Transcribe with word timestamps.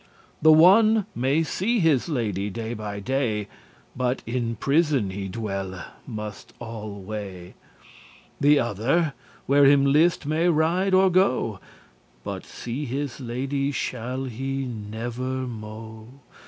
The 0.41 0.51
one 0.51 1.05
may 1.13 1.43
see 1.43 1.77
his 1.79 2.09
lady 2.09 2.49
day 2.49 2.73
by 2.73 2.99
day, 2.99 3.47
But 3.95 4.23
in 4.25 4.55
prison 4.55 5.11
he 5.11 5.27
dwelle 5.29 5.85
must 6.07 6.53
alway. 6.59 7.53
The 8.39 8.57
other 8.59 9.13
where 9.45 9.65
him 9.65 9.85
list 9.85 10.25
may 10.25 10.49
ride 10.49 10.95
or 10.95 11.11
go, 11.11 11.59
But 12.23 12.45
see 12.47 12.85
his 12.85 13.19
lady 13.19 13.71
shall 13.71 14.23
he 14.23 14.65
never 14.65 15.45
mo'. 15.45 16.07